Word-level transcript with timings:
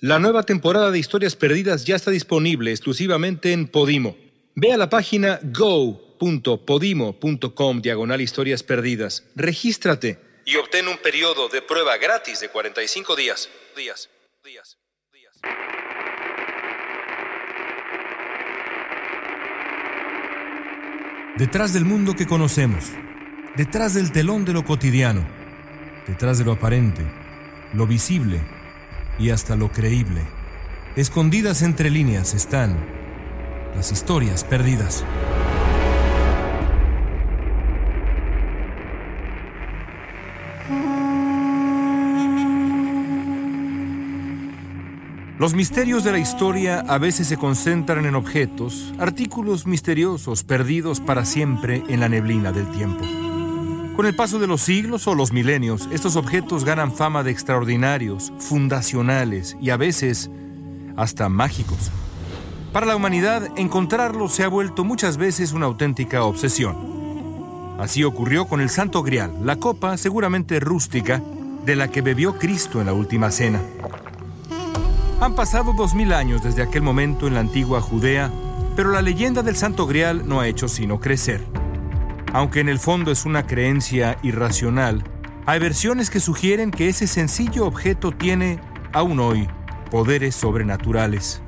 La 0.00 0.18
nueva 0.18 0.42
temporada 0.42 0.90
de 0.90 0.98
Historias 0.98 1.36
Perdidas 1.36 1.86
ya 1.86 1.96
está 1.96 2.10
disponible 2.10 2.70
exclusivamente 2.70 3.54
en 3.54 3.66
Podimo. 3.66 4.14
Ve 4.54 4.74
a 4.74 4.76
la 4.76 4.90
página 4.90 5.40
go.podimo.com 5.42 7.80
diagonal 7.80 8.20
historias 8.20 8.62
perdidas. 8.62 9.24
Regístrate 9.34 10.18
y 10.44 10.56
obtén 10.56 10.86
un 10.88 10.98
periodo 10.98 11.48
de 11.48 11.62
prueba 11.62 11.96
gratis 11.96 12.40
de 12.40 12.50
45 12.50 13.16
días. 13.16 13.48
Días, 13.74 14.10
días, 14.44 14.76
días. 15.14 15.40
Detrás 21.38 21.72
del 21.72 21.86
mundo 21.86 22.14
que 22.14 22.26
conocemos, 22.26 22.84
detrás 23.56 23.94
del 23.94 24.12
telón 24.12 24.44
de 24.44 24.52
lo 24.52 24.62
cotidiano, 24.62 25.26
detrás 26.06 26.36
de 26.36 26.44
lo 26.44 26.52
aparente, 26.52 27.00
lo 27.72 27.86
visible 27.86 28.55
y 29.18 29.30
hasta 29.30 29.56
lo 29.56 29.70
creíble, 29.70 30.22
escondidas 30.96 31.62
entre 31.62 31.90
líneas 31.90 32.34
están 32.34 32.76
las 33.74 33.92
historias 33.92 34.44
perdidas. 34.44 35.04
Los 45.38 45.52
misterios 45.52 46.02
de 46.02 46.12
la 46.12 46.18
historia 46.18 46.80
a 46.80 46.96
veces 46.96 47.28
se 47.28 47.36
concentran 47.36 48.06
en 48.06 48.14
objetos, 48.14 48.94
artículos 48.98 49.66
misteriosos 49.66 50.44
perdidos 50.44 51.00
para 51.00 51.26
siempre 51.26 51.82
en 51.88 52.00
la 52.00 52.08
neblina 52.08 52.52
del 52.52 52.66
tiempo. 52.70 53.25
Con 53.96 54.04
el 54.04 54.14
paso 54.14 54.38
de 54.38 54.46
los 54.46 54.60
siglos 54.60 55.06
o 55.06 55.14
los 55.14 55.32
milenios, 55.32 55.88
estos 55.90 56.16
objetos 56.16 56.66
ganan 56.66 56.92
fama 56.92 57.22
de 57.22 57.30
extraordinarios, 57.30 58.30
fundacionales 58.38 59.56
y 59.58 59.70
a 59.70 59.78
veces 59.78 60.30
hasta 60.98 61.30
mágicos. 61.30 61.90
Para 62.74 62.84
la 62.84 62.94
humanidad, 62.94 63.48
encontrarlos 63.56 64.34
se 64.34 64.44
ha 64.44 64.48
vuelto 64.48 64.84
muchas 64.84 65.16
veces 65.16 65.54
una 65.54 65.64
auténtica 65.64 66.24
obsesión. 66.24 66.76
Así 67.78 68.04
ocurrió 68.04 68.44
con 68.44 68.60
el 68.60 68.68
Santo 68.68 69.02
Grial, 69.02 69.32
la 69.42 69.56
copa 69.56 69.96
seguramente 69.96 70.60
rústica 70.60 71.22
de 71.64 71.74
la 71.74 71.88
que 71.88 72.02
bebió 72.02 72.36
Cristo 72.36 72.80
en 72.80 72.86
la 72.86 72.92
última 72.92 73.30
cena. 73.30 73.62
Han 75.22 75.34
pasado 75.34 75.72
dos 75.72 75.94
mil 75.94 76.12
años 76.12 76.42
desde 76.42 76.60
aquel 76.60 76.82
momento 76.82 77.26
en 77.26 77.32
la 77.32 77.40
antigua 77.40 77.80
Judea, 77.80 78.30
pero 78.76 78.90
la 78.90 79.00
leyenda 79.00 79.42
del 79.42 79.56
Santo 79.56 79.86
Grial 79.86 80.28
no 80.28 80.40
ha 80.40 80.48
hecho 80.48 80.68
sino 80.68 81.00
crecer. 81.00 81.55
Aunque 82.32 82.60
en 82.60 82.68
el 82.68 82.78
fondo 82.78 83.10
es 83.10 83.24
una 83.24 83.46
creencia 83.46 84.18
irracional, 84.22 85.04
hay 85.46 85.58
versiones 85.58 86.10
que 86.10 86.20
sugieren 86.20 86.70
que 86.70 86.88
ese 86.88 87.06
sencillo 87.06 87.66
objeto 87.66 88.12
tiene, 88.12 88.60
aún 88.92 89.20
hoy, 89.20 89.48
poderes 89.90 90.34
sobrenaturales. 90.34 91.42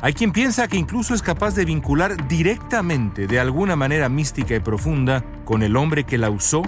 Hay 0.00 0.14
quien 0.14 0.32
piensa 0.32 0.66
que 0.68 0.78
incluso 0.78 1.14
es 1.14 1.22
capaz 1.22 1.54
de 1.54 1.64
vincular 1.64 2.26
directamente, 2.26 3.26
de 3.26 3.38
alguna 3.38 3.76
manera 3.76 4.08
mística 4.08 4.56
y 4.56 4.60
profunda, 4.60 5.24
con 5.44 5.62
el 5.62 5.76
hombre 5.76 6.04
que 6.04 6.18
la 6.18 6.30
usó 6.30 6.62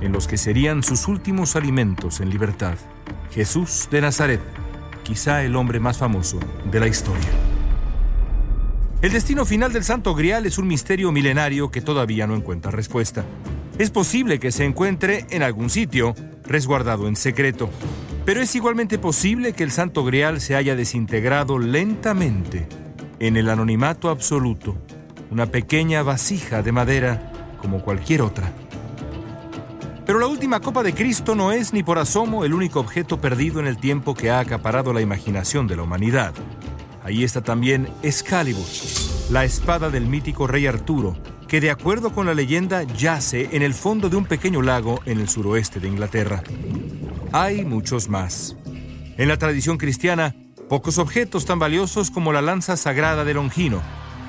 en 0.00 0.12
los 0.12 0.28
que 0.28 0.36
serían 0.36 0.82
sus 0.82 1.08
últimos 1.08 1.56
alimentos 1.56 2.20
en 2.20 2.30
libertad, 2.30 2.76
Jesús 3.32 3.88
de 3.90 4.00
Nazaret 4.00 4.40
quizá 5.02 5.42
el 5.42 5.56
hombre 5.56 5.80
más 5.80 5.96
famoso 5.96 6.38
de 6.70 6.80
la 6.80 6.86
historia. 6.86 7.57
El 9.00 9.12
destino 9.12 9.44
final 9.44 9.72
del 9.72 9.84
Santo 9.84 10.12
Grial 10.12 10.44
es 10.44 10.58
un 10.58 10.66
misterio 10.66 11.12
milenario 11.12 11.70
que 11.70 11.80
todavía 11.80 12.26
no 12.26 12.34
encuentra 12.34 12.72
respuesta. 12.72 13.24
Es 13.78 13.90
posible 13.92 14.40
que 14.40 14.50
se 14.50 14.64
encuentre 14.64 15.24
en 15.30 15.44
algún 15.44 15.70
sitio, 15.70 16.16
resguardado 16.44 17.06
en 17.06 17.14
secreto, 17.14 17.70
pero 18.24 18.40
es 18.40 18.52
igualmente 18.56 18.98
posible 18.98 19.52
que 19.52 19.62
el 19.62 19.70
Santo 19.70 20.04
Grial 20.04 20.40
se 20.40 20.56
haya 20.56 20.74
desintegrado 20.74 21.60
lentamente 21.60 22.66
en 23.20 23.36
el 23.36 23.48
anonimato 23.50 24.10
absoluto, 24.10 24.76
una 25.30 25.46
pequeña 25.46 26.02
vasija 26.02 26.62
de 26.64 26.72
madera 26.72 27.32
como 27.62 27.84
cualquier 27.84 28.22
otra. 28.22 28.52
Pero 30.06 30.18
la 30.18 30.26
última 30.26 30.58
copa 30.58 30.82
de 30.82 30.92
Cristo 30.92 31.36
no 31.36 31.52
es 31.52 31.72
ni 31.72 31.84
por 31.84 32.00
asomo 32.00 32.44
el 32.44 32.52
único 32.52 32.80
objeto 32.80 33.20
perdido 33.20 33.60
en 33.60 33.68
el 33.68 33.78
tiempo 33.78 34.14
que 34.14 34.30
ha 34.30 34.40
acaparado 34.40 34.92
la 34.92 35.02
imaginación 35.02 35.68
de 35.68 35.76
la 35.76 35.84
humanidad. 35.84 36.34
Ahí 37.08 37.24
está 37.24 37.40
también 37.40 37.88
Excalibur, 38.02 38.66
la 39.30 39.46
espada 39.46 39.88
del 39.88 40.04
mítico 40.04 40.46
rey 40.46 40.66
Arturo, 40.66 41.16
que 41.48 41.58
de 41.58 41.70
acuerdo 41.70 42.12
con 42.12 42.26
la 42.26 42.34
leyenda 42.34 42.82
yace 42.82 43.48
en 43.56 43.62
el 43.62 43.72
fondo 43.72 44.10
de 44.10 44.16
un 44.16 44.26
pequeño 44.26 44.60
lago 44.60 45.00
en 45.06 45.18
el 45.18 45.26
suroeste 45.26 45.80
de 45.80 45.88
Inglaterra. 45.88 46.42
Hay 47.32 47.64
muchos 47.64 48.10
más. 48.10 48.58
En 49.16 49.28
la 49.28 49.38
tradición 49.38 49.78
cristiana, 49.78 50.36
pocos 50.68 50.98
objetos 50.98 51.46
tan 51.46 51.58
valiosos 51.58 52.10
como 52.10 52.30
la 52.30 52.42
lanza 52.42 52.76
sagrada 52.76 53.24
de 53.24 53.32
Longino, 53.32 53.80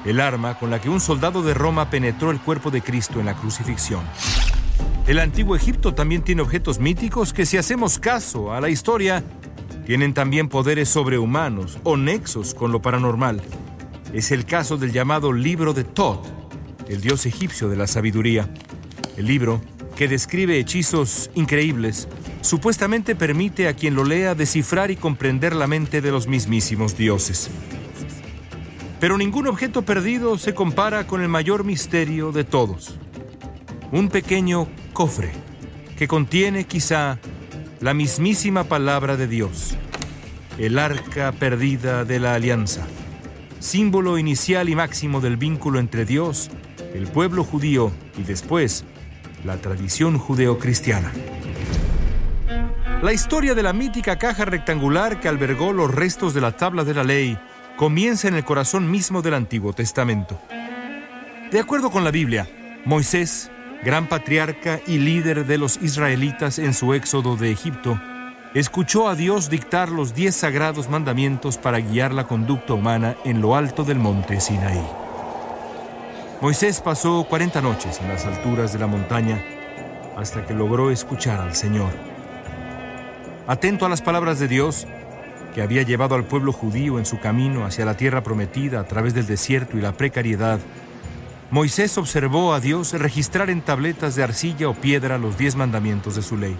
el 0.06 0.22
arma 0.22 0.58
con 0.58 0.72
la 0.72 0.80
que 0.80 0.88
un 0.88 1.02
soldado 1.02 1.44
de 1.44 1.54
Roma 1.54 1.90
penetró 1.90 2.32
el 2.32 2.40
cuerpo 2.40 2.72
de 2.72 2.82
Cristo 2.82 3.20
en 3.20 3.26
la 3.26 3.36
crucifixión. 3.36 4.06
El 5.06 5.20
antiguo 5.20 5.58
Egipto 5.58 5.94
también 5.94 6.22
tiene 6.22 6.44
objetos 6.44 6.80
míticos 6.80 7.34
que 7.34 7.46
si 7.46 7.58
hacemos 7.58 8.00
caso 8.00 8.54
a 8.54 8.62
la 8.62 8.70
historia, 8.70 9.22
tienen 9.90 10.14
también 10.14 10.50
poderes 10.50 10.88
sobrehumanos 10.88 11.80
o 11.82 11.98
nexos 11.98 12.54
con 12.54 12.72
lo 12.72 12.80
paranormal. 12.80 13.42
Es 14.14 14.32
el 14.32 14.46
caso 14.46 14.78
del 14.78 14.92
llamado 14.92 15.34
libro 15.34 15.74
de 15.74 15.84
Thoth, 15.84 16.28
el 16.88 17.02
dios 17.02 17.26
egipcio 17.26 17.70
de 17.70 17.76
la 17.76 17.88
sabiduría. 17.88 18.54
El 19.18 19.26
libro, 19.26 19.64
que 19.96 20.08
describe 20.08 20.60
hechizos 20.60 21.32
increíbles, 21.34 22.08
supuestamente 22.42 23.16
permite 23.16 23.68
a 23.68 23.74
quien 23.74 23.96
lo 23.96 24.04
lea 24.04 24.36
descifrar 24.36 24.92
y 24.92 24.96
comprender 24.96 25.56
la 25.56 25.66
mente 25.66 26.02
de 26.02 26.12
los 26.12 26.28
mismísimos 26.28 26.96
dioses. 26.96 27.50
Pero 29.00 29.18
ningún 29.18 29.48
objeto 29.48 29.82
perdido 29.82 30.38
se 30.38 30.54
compara 30.54 31.08
con 31.08 31.24
el 31.24 31.30
mayor 31.30 31.64
misterio 31.64 32.32
de 32.32 32.44
todos. 32.44 32.94
Un 33.92 34.10
pequeño 34.10 34.68
cofre 34.94 35.32
que 35.98 36.08
contiene 36.08 36.66
quizá 36.66 37.18
la 37.82 37.94
mismísima 37.94 38.66
palabra 38.66 39.16
de 39.16 39.28
Dios, 39.28 39.78
el 40.58 40.78
arca 40.78 41.32
perdida 41.32 42.04
de 42.04 42.20
la 42.20 42.34
alianza, 42.34 42.86
símbolo 43.60 44.18
inicial 44.18 44.68
y 44.68 44.76
máximo 44.76 45.22
del 45.22 45.38
vínculo 45.38 45.80
entre 45.80 46.04
Dios, 46.06 46.50
el 46.94 47.08
pueblo 47.08 47.46
judío 47.46 47.92
y 48.18 48.24
después 48.24 48.84
la 49.46 49.58
tradición 49.58 50.18
judeocristiana. 50.18 51.12
La 53.02 53.14
historia 53.14 53.56
de 53.56 53.64
la 53.64 53.72
mítica 53.72 54.20
caja 54.20 54.44
rectangular 54.44 55.22
que 55.22 55.30
albergó 55.30 55.72
los 55.72 55.94
restos 55.94 56.34
de 56.34 56.42
la 56.42 56.58
tabla 56.58 56.84
de 56.84 56.94
la 56.94 57.06
ley 57.06 57.40
comienza 57.78 58.28
en 58.28 58.36
el 58.36 58.44
corazón 58.44 58.92
mismo 58.92 59.22
del 59.22 59.36
Antiguo 59.36 59.72
Testamento. 59.72 60.42
De 61.50 61.60
acuerdo 61.62 61.92
con 61.92 62.04
la 62.04 62.12
Biblia, 62.12 62.46
Moisés 62.84 63.50
gran 63.84 64.08
patriarca 64.08 64.80
y 64.86 64.98
líder 64.98 65.46
de 65.46 65.58
los 65.58 65.82
israelitas 65.82 66.60
en 66.60 66.74
su 66.74 66.94
éxodo 66.94 67.36
de 67.38 67.52
Egipto, 67.52 68.00
escuchó 68.54 69.08
a 69.08 69.16
Dios 69.16 69.50
dictar 69.50 69.90
los 69.90 70.14
diez 70.14 70.36
sagrados 70.36 70.90
mandamientos 70.90 71.58
para 71.58 71.80
guiar 71.80 72.14
la 72.14 72.26
conducta 72.26 72.74
humana 72.74 73.16
en 73.24 73.42
lo 73.42 73.56
alto 73.56 73.84
del 73.84 74.00
monte 74.00 74.42
Sinaí. 74.42 74.86
Moisés 76.42 76.82
pasó 76.82 77.26
40 77.30 77.62
noches 77.62 78.00
en 78.02 78.08
las 78.08 78.26
alturas 78.26 78.74
de 78.74 78.80
la 78.80 78.88
montaña 78.88 79.42
hasta 80.18 80.46
que 80.46 80.54
logró 80.54 80.92
escuchar 80.92 81.40
al 81.40 81.56
Señor. 81.56 81.92
Atento 83.48 83.86
a 83.86 83.90
las 83.90 84.02
palabras 84.02 84.40
de 84.40 84.48
Dios, 84.48 84.88
que 85.54 85.62
había 85.62 85.82
llevado 85.82 86.16
al 86.16 86.26
pueblo 86.26 86.52
judío 86.52 87.00
en 87.00 87.06
su 87.06 87.20
camino 87.20 87.66
hacia 87.66 87.86
la 87.86 87.98
tierra 87.98 88.22
prometida 88.22 88.80
a 88.80 88.84
través 88.84 89.14
del 89.14 89.26
desierto 89.26 89.78
y 89.78 89.82
la 89.82 89.94
precariedad, 89.94 90.60
Moisés 91.52 91.98
observó 91.98 92.54
a 92.54 92.60
Dios 92.60 92.94
registrar 92.94 93.50
en 93.50 93.62
tabletas 93.62 94.16
de 94.16 94.22
arcilla 94.22 94.70
o 94.70 94.76
piedra 94.76 95.18
los 95.18 95.36
diez 95.36 95.56
mandamientos 95.56 96.16
de 96.16 96.22
su 96.22 96.38
ley. 96.38 96.56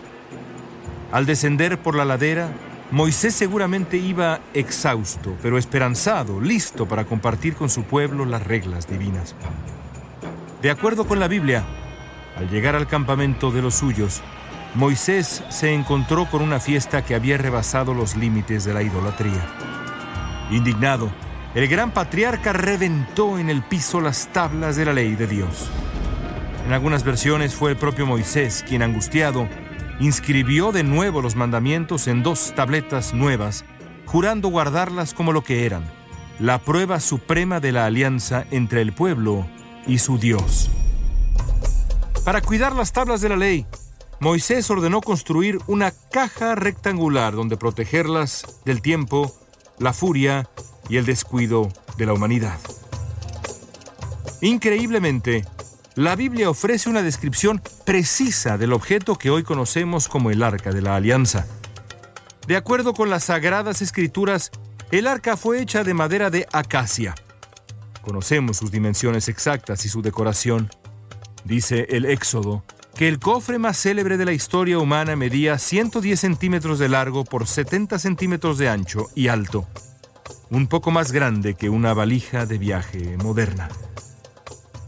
Al 1.12 1.28
descender 1.28 1.78
por 1.78 1.96
la 1.96 2.06
ladera, 2.06 2.50
Moisés 2.90 3.36
seguramente 3.36 3.98
iba 3.98 4.40
exhausto, 4.56 5.38
pero 5.44 5.60
esperanzado, 5.60 6.42
listo 6.42 6.88
para 6.88 7.06
compartir 7.06 7.54
con 7.54 7.70
su 7.70 7.84
pueblo 7.84 8.26
las 8.26 8.48
reglas 8.48 8.88
divinas. 8.88 9.36
De 10.64 10.72
acuerdo 10.72 11.06
con 11.06 11.20
la 11.20 11.28
Biblia, 11.28 11.64
al 12.36 12.50
llegar 12.50 12.76
al 12.76 12.88
campamento 12.88 13.52
de 13.52 13.62
los 13.62 13.76
suyos, 13.76 14.24
Moisés 14.74 15.44
se 15.50 15.72
encontró 15.72 16.28
con 16.32 16.42
una 16.42 16.60
fiesta 16.60 17.06
que 17.06 17.14
había 17.14 17.38
rebasado 17.38 17.94
los 17.94 18.16
límites 18.16 18.66
de 18.66 18.74
la 18.74 18.82
idolatría. 18.82 19.46
Indignado, 20.50 21.12
el 21.60 21.68
gran 21.68 21.92
patriarca 21.92 22.54
reventó 22.54 23.38
en 23.38 23.50
el 23.50 23.62
piso 23.62 24.00
las 24.00 24.28
tablas 24.32 24.78
de 24.78 24.86
la 24.86 24.94
ley 24.94 25.16
de 25.16 25.28
Dios. 25.28 25.68
En 26.66 26.72
algunas 26.72 27.04
versiones 27.04 27.54
fue 27.54 27.72
el 27.72 27.76
propio 27.76 28.06
Moisés 28.06 28.64
quien, 28.66 28.82
angustiado, 28.82 29.46
inscribió 30.00 30.72
de 30.72 30.84
nuevo 30.86 31.22
los 31.22 31.36
mandamientos 31.36 32.08
en 32.08 32.24
dos 32.24 32.54
tabletas 32.56 33.14
nuevas, 33.14 33.66
jurando 34.06 34.48
guardarlas 34.48 35.14
como 35.14 35.34
lo 35.34 35.44
que 35.44 35.66
eran, 35.66 35.84
la 36.40 36.60
prueba 36.60 37.02
suprema 37.02 37.60
de 37.60 37.74
la 37.74 37.86
alianza 37.86 38.46
entre 38.52 38.82
el 38.82 38.94
pueblo 38.94 39.46
y 39.86 39.98
su 39.98 40.18
Dios. 40.18 40.70
Para 42.24 42.40
cuidar 42.40 42.74
las 42.74 42.94
tablas 42.94 43.20
de 43.20 43.28
la 43.28 43.36
ley, 43.36 43.66
Moisés 44.22 44.70
ordenó 44.70 45.02
construir 45.02 45.60
una 45.68 45.92
caja 46.10 46.56
rectangular 46.56 47.34
donde 47.34 47.58
protegerlas 47.58 48.62
del 48.64 48.82
tiempo 48.82 49.36
la 49.78 49.92
furia 49.92 50.48
y 50.90 50.98
el 50.98 51.06
descuido 51.06 51.72
de 51.98 52.06
la 52.06 52.14
humanidad. 52.14 52.60
Increíblemente, 54.42 55.46
la 55.96 56.16
Biblia 56.16 56.50
ofrece 56.50 56.90
una 56.90 57.02
descripción 57.02 57.62
precisa 57.86 58.58
del 58.58 58.74
objeto 58.74 59.18
que 59.18 59.30
hoy 59.30 59.44
conocemos 59.44 60.08
como 60.08 60.32
el 60.32 60.44
Arca 60.44 60.72
de 60.72 60.82
la 60.82 60.96
Alianza. 60.96 61.46
De 62.48 62.56
acuerdo 62.56 62.94
con 62.94 63.10
las 63.10 63.26
Sagradas 63.26 63.82
Escrituras, 63.82 64.52
el 64.92 65.06
arca 65.08 65.38
fue 65.38 65.62
hecha 65.62 65.84
de 65.84 65.94
madera 65.94 66.30
de 66.30 66.48
acacia. 66.52 67.14
Conocemos 68.02 68.58
sus 68.58 68.72
dimensiones 68.72 69.28
exactas 69.28 69.86
y 69.86 69.90
su 69.90 70.02
decoración. 70.02 70.70
Dice 71.44 71.86
el 71.90 72.06
Éxodo 72.06 72.64
que 72.96 73.08
el 73.08 73.20
cofre 73.20 73.60
más 73.60 73.78
célebre 73.78 74.18
de 74.18 74.26
la 74.26 74.32
historia 74.32 74.80
humana 74.80 75.16
medía 75.16 75.58
110 75.58 76.20
centímetros 76.20 76.80
de 76.80 76.90
largo 76.90 77.24
por 77.24 77.46
70 77.46 78.00
centímetros 78.00 78.58
de 78.58 78.70
ancho 78.70 79.08
y 79.16 79.28
alto, 79.28 79.68
un 80.50 80.68
poco 80.68 80.92
más 80.92 81.12
grande 81.12 81.54
que 81.54 81.70
una 81.70 81.94
valija 81.94 82.46
de 82.46 82.58
viaje 82.58 83.18
moderna. 83.18 83.70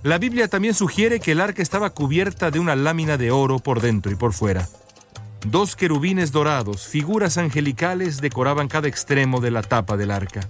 La 0.04 0.18
Biblia 0.18 0.48
también 0.48 0.74
sugiere 0.74 1.20
que 1.20 1.34
el 1.34 1.42
arca 1.42 1.62
estaba 1.62 1.92
cubierta 1.92 2.50
de 2.50 2.60
una 2.60 2.76
lámina 2.76 3.18
de 3.18 3.30
oro 3.30 3.60
por 3.60 3.82
dentro 3.82 4.12
y 4.12 4.16
por 4.16 4.34
fuera. 4.34 4.68
Dos 5.46 5.76
querubines 5.76 6.32
dorados, 6.32 6.88
figuras 6.88 7.38
angelicales, 7.38 8.22
decoraban 8.22 8.68
cada 8.68 8.88
extremo 8.88 9.42
de 9.42 9.52
la 9.52 9.62
tapa 9.62 9.98
del 9.98 10.12
arca. 10.12 10.50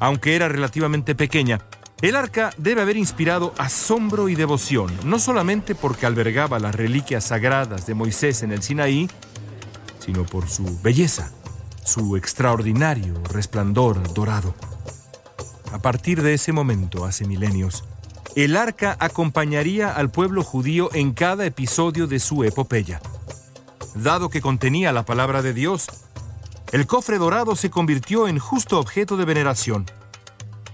Aunque 0.00 0.34
era 0.34 0.48
relativamente 0.48 1.14
pequeña, 1.14 1.60
el 2.00 2.16
arca 2.16 2.50
debe 2.56 2.82
haber 2.82 2.96
inspirado 2.96 3.54
asombro 3.58 4.28
y 4.28 4.34
devoción, 4.34 4.92
no 5.04 5.20
solamente 5.20 5.76
porque 5.76 6.06
albergaba 6.06 6.58
las 6.58 6.74
reliquias 6.74 7.22
sagradas 7.24 7.86
de 7.86 7.94
Moisés 7.94 8.42
en 8.42 8.50
el 8.50 8.62
Sinaí, 8.62 9.08
sino 10.00 10.24
por 10.24 10.48
su 10.48 10.80
belleza, 10.82 11.30
su 11.84 12.16
extraordinario 12.16 13.14
resplandor 13.24 14.12
dorado. 14.14 14.54
A 15.72 15.78
partir 15.78 16.22
de 16.22 16.34
ese 16.34 16.52
momento, 16.52 17.04
hace 17.04 17.24
milenios, 17.26 17.84
el 18.34 18.56
arca 18.56 18.96
acompañaría 18.98 19.90
al 19.90 20.10
pueblo 20.10 20.42
judío 20.42 20.90
en 20.94 21.12
cada 21.12 21.44
episodio 21.44 22.06
de 22.06 22.18
su 22.18 22.44
epopeya. 22.44 23.00
Dado 23.94 24.30
que 24.30 24.40
contenía 24.40 24.92
la 24.92 25.04
palabra 25.04 25.42
de 25.42 25.52
Dios, 25.52 25.86
el 26.72 26.86
cofre 26.86 27.18
dorado 27.18 27.56
se 27.56 27.70
convirtió 27.70 28.28
en 28.28 28.38
justo 28.38 28.78
objeto 28.78 29.18
de 29.18 29.26
veneración. 29.26 29.84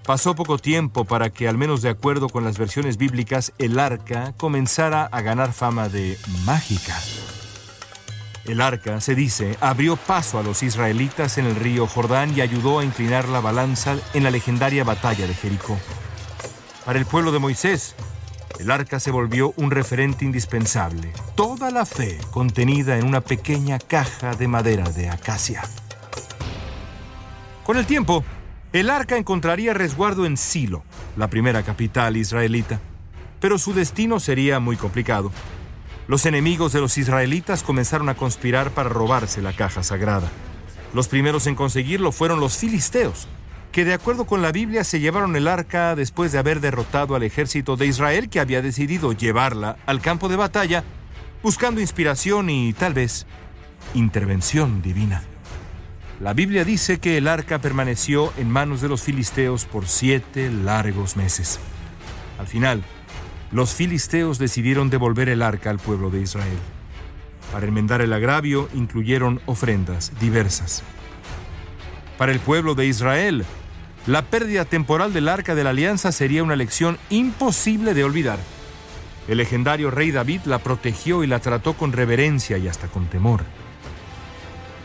Pasó 0.05 0.35
poco 0.35 0.57
tiempo 0.59 1.05
para 1.05 1.31
que, 1.31 1.49
al 1.49 1.59
menos 1.59 1.83
de 1.83 1.91
acuerdo 1.91 2.29
con 2.29 2.45
las 2.45 2.57
versiones 2.57 2.97
bíblicas, 2.97 3.53
el 3.59 3.79
arca 3.79 4.35
comenzara 4.37 5.05
a 5.05 5.21
ganar 5.21 5.53
fama 5.53 5.89
de 5.89 6.17
mágica. 6.45 6.97
El 8.49 8.63
arca, 8.63 8.99
se 9.03 9.15
dice, 9.15 9.59
abrió 9.61 9.97
paso 9.97 10.39
a 10.39 10.43
los 10.43 10.63
israelitas 10.63 11.37
en 11.37 11.45
el 11.45 11.55
río 11.55 11.87
Jordán 11.87 12.35
y 12.35 12.41
ayudó 12.41 12.79
a 12.79 12.85
inclinar 12.85 13.29
la 13.29 13.41
balanza 13.41 13.99
en 14.15 14.25
la 14.25 14.31
legendaria 14.31 14.85
batalla 14.85 15.27
de 15.27 15.35
Jericó. 15.35 15.79
Para 16.87 16.99
el 16.99 17.05
pueblo 17.05 17.31
de 17.31 17.41
Moisés, 17.41 17.95
el 18.59 18.71
arca 18.71 19.01
se 19.01 19.11
volvió 19.11 19.53
un 19.57 19.71
referente 19.71 20.25
indispensable, 20.25 21.13
toda 21.35 21.71
la 21.71 21.85
fe 21.85 22.19
contenida 22.31 22.97
en 22.97 23.05
una 23.05 23.21
pequeña 23.21 23.79
caja 23.79 24.35
de 24.35 24.49
madera 24.49 24.85
de 24.85 25.11
acacia. 25.11 25.63
Con 27.65 27.77
el 27.77 27.85
tiempo, 27.85 28.25
el 28.73 28.89
arca 28.89 29.19
encontraría 29.19 29.75
resguardo 29.75 30.25
en 30.25 30.39
Silo, 30.39 30.85
la 31.19 31.29
primera 31.29 31.63
capital 31.65 32.17
israelita, 32.17 32.81
pero 33.41 33.59
su 33.59 33.75
destino 33.75 34.19
sería 34.21 34.59
muy 34.59 34.77
complicado. 34.77 35.31
Los 36.09 36.25
enemigos 36.25 36.73
de 36.73 36.81
los 36.81 36.97
israelitas 36.97 37.63
comenzaron 37.63 38.09
a 38.09 38.15
conspirar 38.15 38.71
para 38.71 38.89
robarse 38.89 39.43
la 39.43 39.53
caja 39.53 39.83
sagrada. 39.83 40.31
Los 40.95 41.07
primeros 41.07 41.47
en 41.47 41.55
conseguirlo 41.55 42.13
fueron 42.13 42.41
los 42.41 42.57
filisteos, 42.57 43.29
que 43.73 43.85
de 43.85 43.93
acuerdo 43.93 44.25
con 44.25 44.41
la 44.41 44.51
Biblia 44.51 44.85
se 44.85 45.01
llevaron 45.01 45.37
el 45.37 45.47
arca 45.47 45.95
después 45.95 46.33
de 46.33 46.39
haber 46.39 46.61
derrotado 46.61 47.15
al 47.15 47.25
ejército 47.25 47.77
de 47.77 47.87
Israel 47.87 48.31
que 48.31 48.41
había 48.41 48.63
decidido 48.63 49.13
llevarla 49.13 49.77
al 49.85 50.01
campo 50.01 50.31
de 50.31 50.37
batalla, 50.37 50.83
buscando 51.43 51.83
inspiración 51.83 52.49
y 52.49 52.73
tal 52.73 52.95
vez 52.95 53.27
intervención 53.93 54.81
divina. 54.81 55.25
La 56.21 56.33
Biblia 56.33 56.65
dice 56.65 57.01
que 57.01 57.19
el 57.19 57.29
arca 57.29 57.59
permaneció 57.59 58.33
en 58.39 58.51
manos 58.51 58.81
de 58.81 58.89
los 58.89 59.03
filisteos 59.03 59.67
por 59.67 59.87
siete 59.87 60.51
largos 60.51 61.17
meses. 61.19 61.61
Al 62.39 62.47
final, 62.47 62.83
los 63.51 63.75
filisteos 63.75 64.39
decidieron 64.39 64.91
devolver 64.91 65.29
el 65.29 65.43
arca 65.43 65.71
al 65.71 65.79
pueblo 65.79 66.11
de 66.11 66.21
Israel. 66.21 66.59
Para 67.53 67.67
enmendar 67.67 68.03
el 68.03 68.13
agravio 68.13 68.69
incluyeron 68.75 69.41
ofrendas 69.47 70.13
diversas. 70.21 70.83
Para 72.19 72.33
el 72.33 72.41
pueblo 72.41 72.75
de 72.75 72.87
Israel, 72.87 73.45
la 74.07 74.23
pérdida 74.23 74.65
temporal 74.65 75.13
del 75.13 75.29
arca 75.29 75.55
de 75.55 75.65
la 75.65 75.71
alianza 75.71 76.13
sería 76.13 76.43
una 76.43 76.57
lección 76.57 76.99
imposible 77.11 77.95
de 77.95 78.05
olvidar. 78.05 78.39
El 79.29 79.39
legendario 79.39 79.91
rey 79.91 80.11
David 80.11 80.43
la 80.45 80.59
protegió 80.59 81.23
y 81.23 81.27
la 81.27 81.41
trató 81.41 81.75
con 81.75 81.93
reverencia 81.93 82.59
y 82.59 82.69
hasta 82.69 82.89
con 82.89 83.07
temor. 83.07 83.45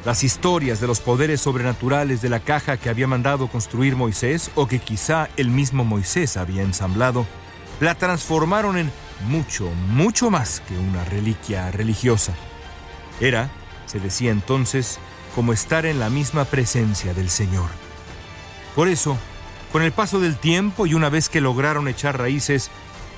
Las 0.05 0.23
historias 0.23 0.81
de 0.81 0.87
los 0.87 0.99
poderes 0.99 1.39
sobrenaturales 1.39 2.21
de 2.21 2.27
la 2.27 2.41
caja 2.41 2.75
que 2.75 2.89
había 2.89 3.07
mandado 3.07 3.47
construir 3.47 3.95
Moisés 3.95 4.51
o 4.55 4.67
que 4.67 4.79
quizá 4.79 5.29
el 5.37 5.49
mismo 5.49 5.85
Moisés 5.85 6.35
había 6.35 6.61
ensamblado, 6.61 7.25
la 7.83 7.95
transformaron 7.95 8.77
en 8.77 8.91
mucho, 9.27 9.69
mucho 9.89 10.29
más 10.29 10.61
que 10.67 10.77
una 10.77 11.03
reliquia 11.05 11.71
religiosa. 11.71 12.33
Era, 13.19 13.49
se 13.85 13.99
decía 13.99 14.31
entonces, 14.31 14.99
como 15.35 15.53
estar 15.53 15.85
en 15.85 15.99
la 15.99 16.09
misma 16.09 16.45
presencia 16.45 17.13
del 17.13 17.29
Señor. 17.29 17.69
Por 18.75 18.87
eso, 18.87 19.17
con 19.71 19.81
el 19.81 19.91
paso 19.91 20.19
del 20.19 20.37
tiempo 20.37 20.85
y 20.85 20.93
una 20.93 21.09
vez 21.09 21.29
que 21.29 21.41
lograron 21.41 21.87
echar 21.87 22.17
raíces, 22.17 22.69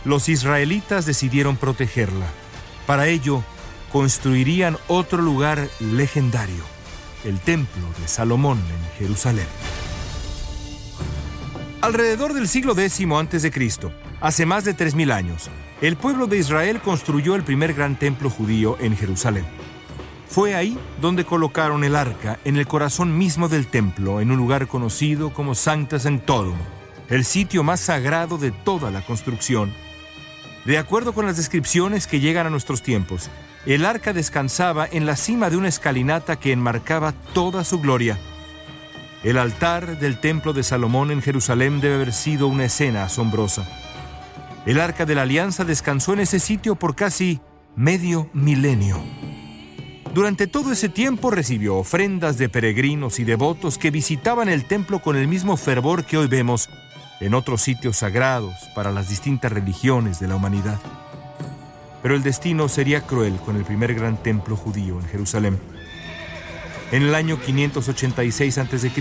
los 0.04 0.30
israelitas 0.30 1.06
decidieron 1.06 1.58
protegerla. 1.58 2.28
Para 2.86 3.08
ello, 3.08 3.44
construirían 3.92 4.78
otro 4.88 5.22
lugar 5.22 5.68
legendario 5.80 6.64
el 7.26 7.40
templo 7.40 7.84
de 8.00 8.08
Salomón 8.08 8.60
en 8.60 9.00
Jerusalén. 9.00 9.48
Alrededor 11.82 12.34
del 12.34 12.48
siglo 12.48 12.74
X 12.74 13.02
a.C., 13.02 13.52
hace 14.26 14.48
más 14.48 14.66
de 14.66 14.76
3.000 14.76 15.12
años, 15.14 15.52
el 15.82 15.98
pueblo 15.98 16.26
de 16.26 16.40
Israel 16.40 16.82
construyó 16.82 17.36
el 17.36 17.44
primer 17.44 17.76
gran 17.76 17.96
templo 17.96 18.32
judío 18.32 18.76
en 18.80 18.98
Jerusalén. 18.98 19.46
Fue 20.28 20.56
ahí 20.56 20.80
donde 21.00 21.26
colocaron 21.26 21.84
el 21.84 21.96
arca 21.96 22.40
en 22.44 22.58
el 22.58 22.66
corazón 22.66 23.16
mismo 23.16 23.50
del 23.50 23.68
templo, 23.68 24.22
en 24.22 24.32
un 24.32 24.38
lugar 24.38 24.68
conocido 24.68 25.32
como 25.32 25.54
Sancta 25.54 26.00
Sanctorum, 26.00 26.58
el 27.08 27.24
sitio 27.24 27.62
más 27.62 27.82
sagrado 27.82 28.40
de 28.40 28.50
toda 28.50 28.90
la 28.90 29.02
construcción. 29.02 29.72
De 30.66 30.80
acuerdo 30.80 31.14
con 31.14 31.28
las 31.28 31.38
descripciones 31.38 32.08
que 32.08 32.20
llegan 32.20 32.48
a 32.48 32.50
nuestros 32.50 32.82
tiempos, 32.82 33.30
el 33.68 33.86
arca 33.86 34.12
descansaba 34.12 34.88
en 34.92 35.06
la 35.06 35.18
cima 35.18 35.52
de 35.52 35.58
una 35.58 35.68
escalinata 35.68 36.40
que 36.40 36.52
enmarcaba 36.52 37.14
toda 37.36 37.64
su 37.64 37.80
gloria. 37.80 38.18
El 39.24 39.38
altar 39.38 40.00
del 40.00 40.18
templo 40.20 40.52
de 40.52 40.64
Salomón 40.64 41.12
en 41.12 41.22
Jerusalén 41.22 41.80
debe 41.80 41.94
haber 41.94 42.12
sido 42.12 42.48
una 42.48 42.66
escena 42.66 43.04
asombrosa. 43.04 43.85
El 44.66 44.80
arca 44.80 45.06
de 45.06 45.14
la 45.14 45.22
alianza 45.22 45.64
descansó 45.64 46.14
en 46.14 46.22
ese 46.22 46.40
sitio 46.40 46.76
por 46.76 46.96
casi 46.96 47.40
medio 47.76 48.30
milenio. 48.34 49.00
Durante 50.14 50.48
todo 50.48 50.72
ese 50.72 50.90
tiempo 50.90 51.30
recibió 51.30 51.76
ofrendas 51.76 52.38
de 52.38 52.50
peregrinos 52.50 53.20
y 53.20 53.26
devotos 53.26 53.78
que 53.78 53.92
visitaban 53.92 54.50
el 54.50 54.66
templo 54.66 55.00
con 55.00 55.18
el 55.18 55.28
mismo 55.28 55.56
fervor 55.58 56.06
que 56.06 56.18
hoy 56.18 56.28
vemos 56.28 56.70
en 57.20 57.34
otros 57.34 57.62
sitios 57.62 57.98
sagrados 57.98 58.56
para 58.74 58.92
las 58.92 59.10
distintas 59.10 59.52
religiones 59.52 60.20
de 60.20 60.28
la 60.28 60.36
humanidad. 60.36 60.80
Pero 62.02 62.16
el 62.16 62.24
destino 62.24 62.68
sería 62.68 63.02
cruel 63.02 63.36
con 63.38 63.58
el 63.58 63.66
primer 63.66 63.94
gran 63.94 64.18
templo 64.18 64.56
judío 64.56 65.00
en 65.00 65.08
Jerusalén. 65.08 65.60
En 66.92 67.04
el 67.04 67.14
año 67.14 67.40
586 67.40 68.58
a.C., 68.58 68.92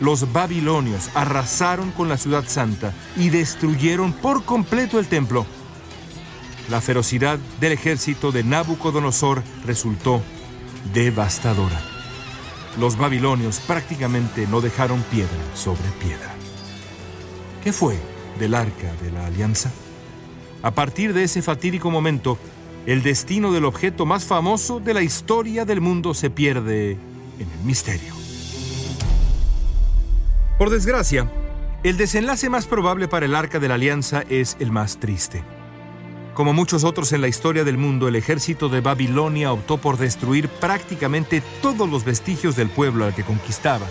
los 0.00 0.32
babilonios 0.32 1.10
arrasaron 1.14 1.90
con 1.92 2.08
la 2.08 2.16
ciudad 2.16 2.44
santa 2.46 2.92
y 3.16 3.30
destruyeron 3.30 4.12
por 4.12 4.44
completo 4.44 4.98
el 4.98 5.06
templo. 5.06 5.46
La 6.70 6.80
ferocidad 6.80 7.38
del 7.60 7.72
ejército 7.72 8.32
de 8.32 8.42
Nabucodonosor 8.42 9.42
resultó 9.66 10.22
devastadora. 10.92 11.80
Los 12.78 12.96
babilonios 12.96 13.60
prácticamente 13.60 14.46
no 14.48 14.60
dejaron 14.60 15.02
piedra 15.02 15.38
sobre 15.54 15.88
piedra. 16.00 16.34
¿Qué 17.62 17.72
fue 17.72 17.96
del 18.38 18.54
arca 18.54 18.92
de 19.02 19.10
la 19.12 19.26
alianza? 19.26 19.70
A 20.62 20.72
partir 20.72 21.12
de 21.12 21.24
ese 21.24 21.42
fatídico 21.42 21.90
momento, 21.90 22.38
el 22.86 23.02
destino 23.02 23.52
del 23.52 23.64
objeto 23.64 24.06
más 24.06 24.24
famoso 24.24 24.80
de 24.80 24.94
la 24.94 25.02
historia 25.02 25.64
del 25.64 25.80
mundo 25.80 26.14
se 26.14 26.30
pierde 26.30 26.92
en 27.38 27.50
el 27.50 27.64
misterio. 27.64 28.23
Por 30.58 30.70
desgracia, 30.70 31.28
el 31.82 31.96
desenlace 31.96 32.48
más 32.48 32.66
probable 32.66 33.08
para 33.08 33.26
el 33.26 33.34
Arca 33.34 33.58
de 33.58 33.66
la 33.66 33.74
Alianza 33.74 34.22
es 34.28 34.56
el 34.60 34.70
más 34.70 35.00
triste. 35.00 35.42
Como 36.32 36.52
muchos 36.52 36.84
otros 36.84 37.12
en 37.12 37.20
la 37.20 37.26
historia 37.26 37.64
del 37.64 37.76
mundo, 37.76 38.06
el 38.06 38.14
ejército 38.14 38.68
de 38.68 38.80
Babilonia 38.80 39.52
optó 39.52 39.78
por 39.78 39.98
destruir 39.98 40.48
prácticamente 40.48 41.42
todos 41.60 41.88
los 41.90 42.04
vestigios 42.04 42.54
del 42.54 42.70
pueblo 42.70 43.04
al 43.04 43.16
que 43.16 43.24
conquistaba. 43.24 43.86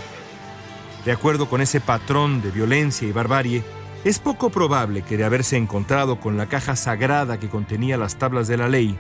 De 1.04 1.12
acuerdo 1.12 1.50
con 1.50 1.60
ese 1.60 1.82
patrón 1.82 2.42
de 2.42 2.52
violencia 2.52 3.06
y 3.06 3.12
barbarie, 3.12 3.62
es 4.06 4.20
poco 4.20 4.50
probable 4.50 5.02
que 5.02 5.18
de 5.18 5.26
haberse 5.26 5.58
encontrado 5.58 6.22
con 6.22 6.38
la 6.38 6.46
caja 6.46 6.78
sagrada 6.78 7.42
que 7.42 7.50
contenía 7.50 7.98
las 7.98 8.16
tablas 8.16 8.48
de 8.48 8.56
la 8.56 8.70
ley, 8.70 8.98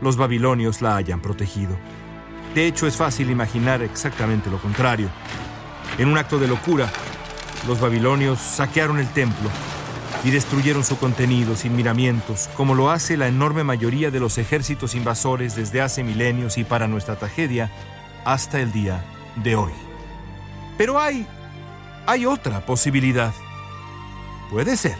los 0.00 0.16
babilonios 0.16 0.80
la 0.80 0.96
hayan 0.96 1.20
protegido. 1.20 1.76
De 2.54 2.66
hecho, 2.66 2.86
es 2.86 2.96
fácil 2.96 3.30
imaginar 3.30 3.82
exactamente 3.82 4.50
lo 4.50 4.56
contrario. 4.58 5.10
En 5.98 6.08
un 6.08 6.16
acto 6.16 6.38
de 6.38 6.48
locura, 6.48 6.90
los 7.66 7.78
babilonios 7.80 8.38
saquearon 8.38 8.98
el 8.98 9.08
templo 9.08 9.50
y 10.24 10.30
destruyeron 10.30 10.84
su 10.84 10.98
contenido 10.98 11.54
sin 11.54 11.76
miramientos, 11.76 12.48
como 12.56 12.74
lo 12.74 12.90
hace 12.90 13.16
la 13.16 13.28
enorme 13.28 13.62
mayoría 13.62 14.10
de 14.10 14.20
los 14.20 14.38
ejércitos 14.38 14.94
invasores 14.94 15.54
desde 15.54 15.82
hace 15.82 16.02
milenios 16.02 16.56
y 16.58 16.64
para 16.64 16.88
nuestra 16.88 17.16
tragedia 17.16 17.70
hasta 18.24 18.60
el 18.60 18.72
día 18.72 19.04
de 19.36 19.56
hoy. 19.56 19.72
Pero 20.78 20.98
hay, 20.98 21.26
hay 22.06 22.24
otra 22.24 22.64
posibilidad. 22.64 23.34
Puede 24.50 24.76
ser 24.76 24.96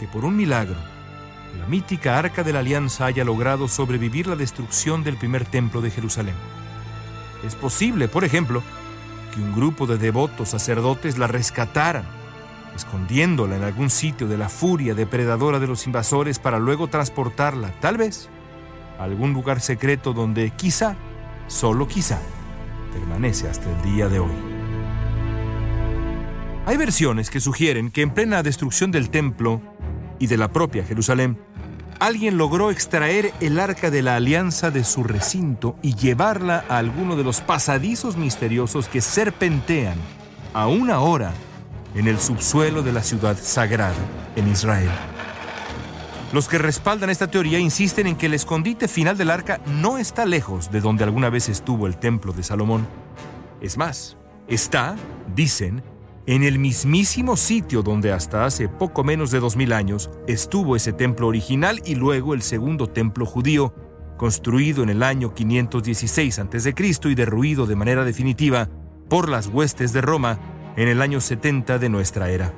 que 0.00 0.08
por 0.08 0.24
un 0.24 0.36
milagro, 0.36 0.76
la 1.58 1.66
mítica 1.66 2.18
Arca 2.18 2.42
de 2.42 2.52
la 2.52 2.60
Alianza 2.60 3.06
haya 3.06 3.24
logrado 3.24 3.68
sobrevivir 3.68 4.26
la 4.26 4.36
destrucción 4.36 5.04
del 5.04 5.16
primer 5.16 5.44
templo 5.44 5.80
de 5.80 5.90
Jerusalén. 5.90 6.34
Es 7.46 7.54
posible, 7.54 8.08
por 8.08 8.24
ejemplo, 8.24 8.62
que 9.34 9.40
un 9.40 9.54
grupo 9.54 9.86
de 9.86 9.98
devotos 9.98 10.50
sacerdotes 10.50 11.18
la 11.18 11.26
rescataran 11.26 12.18
escondiéndola 12.78 13.56
en 13.56 13.64
algún 13.64 13.90
sitio 13.90 14.28
de 14.28 14.38
la 14.38 14.48
furia 14.48 14.94
depredadora 14.94 15.58
de 15.58 15.66
los 15.66 15.86
invasores 15.86 16.38
para 16.38 16.58
luego 16.58 16.88
transportarla, 16.88 17.72
tal 17.80 17.96
vez, 17.96 18.28
a 18.98 19.04
algún 19.04 19.32
lugar 19.32 19.60
secreto 19.60 20.12
donde 20.12 20.50
quizá, 20.50 20.96
solo 21.48 21.88
quizá, 21.88 22.20
permanece 22.92 23.48
hasta 23.48 23.70
el 23.70 23.82
día 23.82 24.08
de 24.08 24.20
hoy. 24.20 24.30
Hay 26.66 26.76
versiones 26.76 27.30
que 27.30 27.40
sugieren 27.40 27.90
que 27.90 28.02
en 28.02 28.10
plena 28.10 28.42
destrucción 28.42 28.90
del 28.90 29.10
templo 29.10 29.60
y 30.18 30.26
de 30.26 30.36
la 30.36 30.52
propia 30.52 30.84
Jerusalén, 30.84 31.38
alguien 31.98 32.38
logró 32.38 32.70
extraer 32.70 33.32
el 33.40 33.58
arca 33.58 33.90
de 33.90 34.02
la 34.02 34.16
alianza 34.16 34.70
de 34.70 34.84
su 34.84 35.02
recinto 35.02 35.76
y 35.82 35.94
llevarla 35.94 36.64
a 36.68 36.78
alguno 36.78 37.16
de 37.16 37.24
los 37.24 37.40
pasadizos 37.40 38.16
misteriosos 38.16 38.88
que 38.88 39.00
serpentean, 39.00 39.98
aún 40.54 40.90
ahora, 40.90 41.32
en 41.94 42.06
el 42.06 42.18
subsuelo 42.18 42.82
de 42.82 42.92
la 42.92 43.02
ciudad 43.02 43.36
sagrada 43.40 43.96
en 44.36 44.48
Israel. 44.48 44.90
Los 46.32 46.46
que 46.46 46.58
respaldan 46.58 47.08
esta 47.08 47.30
teoría 47.30 47.58
insisten 47.58 48.06
en 48.06 48.16
que 48.16 48.26
el 48.26 48.34
escondite 48.34 48.86
final 48.86 49.16
del 49.16 49.30
arca 49.30 49.60
no 49.66 49.96
está 49.96 50.26
lejos 50.26 50.70
de 50.70 50.80
donde 50.80 51.04
alguna 51.04 51.30
vez 51.30 51.48
estuvo 51.48 51.86
el 51.86 51.96
templo 51.96 52.34
de 52.34 52.42
Salomón. 52.42 52.86
Es 53.62 53.78
más, 53.78 54.18
está, 54.46 54.96
dicen, 55.34 55.82
en 56.28 56.42
el 56.42 56.58
mismísimo 56.58 57.38
sitio 57.38 57.82
donde 57.82 58.12
hasta 58.12 58.44
hace 58.44 58.68
poco 58.68 59.02
menos 59.02 59.30
de 59.30 59.40
2000 59.40 59.72
años 59.72 60.10
estuvo 60.26 60.76
ese 60.76 60.92
templo 60.92 61.26
original 61.26 61.80
y 61.86 61.94
luego 61.94 62.34
el 62.34 62.42
segundo 62.42 62.86
templo 62.86 63.24
judío, 63.24 63.74
construido 64.18 64.82
en 64.82 64.90
el 64.90 65.02
año 65.02 65.32
516 65.32 66.38
a.C. 66.38 66.74
y 67.04 67.14
derruido 67.14 67.64
de 67.64 67.76
manera 67.76 68.04
definitiva 68.04 68.68
por 69.08 69.30
las 69.30 69.46
huestes 69.46 69.94
de 69.94 70.02
Roma 70.02 70.38
en 70.76 70.88
el 70.88 71.00
año 71.00 71.22
70 71.22 71.78
de 71.78 71.88
nuestra 71.88 72.28
era. 72.28 72.52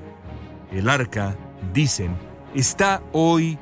El 0.73 0.89
arca, 0.89 1.37
dicen, 1.73 2.17
está 2.57 3.05
hoy 3.13 3.57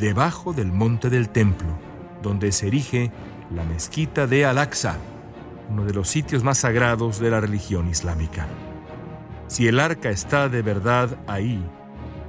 debajo 0.00 0.54
del 0.54 0.72
monte 0.72 1.10
del 1.10 1.28
templo, 1.28 1.78
donde 2.22 2.52
se 2.52 2.68
erige 2.68 3.12
la 3.54 3.64
mezquita 3.64 4.26
de 4.26 4.46
Al-Aqsa, 4.46 4.96
uno 5.68 5.84
de 5.84 5.92
los 5.92 6.08
sitios 6.08 6.42
más 6.42 6.56
sagrados 6.56 7.18
de 7.18 7.28
la 7.28 7.42
religión 7.42 7.90
islámica. 7.90 8.48
Si 9.46 9.68
el 9.68 9.80
arca 9.80 10.10
está 10.10 10.48
de 10.48 10.62
verdad 10.62 11.18
ahí, 11.26 11.62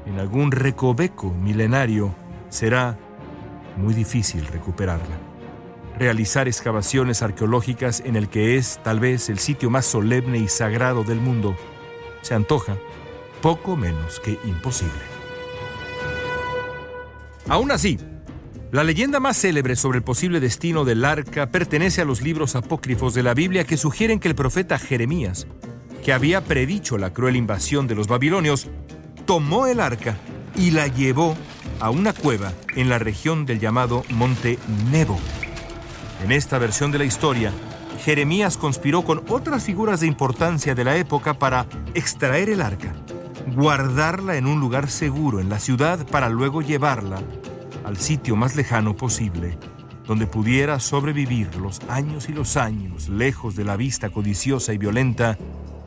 en 0.06 0.20
algún 0.20 0.52
recoveco 0.52 1.32
milenario, 1.32 2.14
será 2.50 2.98
muy 3.78 3.94
difícil 3.94 4.46
recuperarla 4.48 5.34
realizar 5.98 6.48
excavaciones 6.48 7.22
arqueológicas 7.22 8.02
en 8.06 8.16
el 8.16 8.30
que 8.30 8.58
es 8.58 8.80
tal 8.84 9.00
vez 9.00 9.30
el 9.30 9.40
sitio 9.40 9.70
más 9.70 9.86
solemne 9.86 10.38
y 10.38 10.48
sagrado 10.48 11.04
del 11.04 11.20
mundo, 11.20 11.56
se 12.22 12.34
antoja 12.34 12.78
poco 13.42 13.76
menos 13.76 14.20
que 14.20 14.40
imposible. 14.46 14.94
Aún 17.50 17.72
así, 17.72 18.00
la 18.72 18.84
leyenda 18.84 19.20
más 19.20 19.38
célebre 19.38 19.76
sobre 19.76 19.98
el 19.98 20.04
posible 20.04 20.40
destino 20.40 20.86
del 20.86 21.06
arca 21.06 21.52
pertenece 21.52 22.02
a 22.02 22.06
los 22.06 22.22
libros 22.22 22.56
apócrifos 22.56 23.14
de 23.14 23.22
la 23.22 23.34
Biblia 23.34 23.66
que 23.66 23.78
sugieren 23.78 24.20
que 24.20 24.30
el 24.30 24.36
profeta 24.36 24.80
Jeremías, 24.80 25.46
que 26.04 26.14
había 26.14 26.44
predicho 26.44 26.98
la 26.98 27.14
cruel 27.14 27.36
invasión 27.36 27.88
de 27.88 27.96
los 27.96 28.08
babilonios, 28.08 28.68
tomó 29.26 29.68
el 29.68 29.80
arca 29.80 30.18
y 30.56 30.72
la 30.72 30.88
llevó 30.88 31.36
a 31.80 31.90
una 31.90 32.14
cueva 32.14 32.52
en 32.76 32.90
la 32.90 33.00
región 33.00 33.46
del 33.46 33.60
llamado 33.60 34.04
Monte 34.10 34.60
Nebo. 34.92 35.18
En 36.24 36.32
esta 36.32 36.58
versión 36.60 36.92
de 36.92 37.00
la 37.00 37.06
historia, 37.06 37.52
Jeremías 38.04 38.58
conspiró 38.58 39.04
con 39.04 39.24
otras 39.30 39.64
figuras 39.64 40.02
de 40.02 40.08
importancia 40.08 40.76
de 40.76 40.84
la 40.84 40.98
época 40.98 41.36
para 41.36 41.68
extraer 41.94 42.50
el 42.50 42.62
arca, 42.62 42.94
guardarla 43.56 44.36
en 44.36 44.46
un 44.46 44.60
lugar 44.60 44.90
seguro 44.90 45.40
en 45.40 45.50
la 45.50 45.60
ciudad 45.60 46.06
para 46.08 46.30
luego 46.30 46.62
llevarla 46.62 47.22
al 47.86 47.98
sitio 47.98 48.36
más 48.36 48.56
lejano 48.58 48.96
posible, 48.96 49.58
donde 50.06 50.28
pudiera 50.28 50.82
sobrevivir 50.82 51.56
los 51.56 51.80
años 51.88 52.28
y 52.28 52.34
los 52.34 52.58
años 52.58 53.08
lejos 53.08 53.56
de 53.56 53.64
la 53.64 53.78
vista 53.78 54.10
codiciosa 54.10 54.74
y 54.74 54.78
violenta 54.78 55.38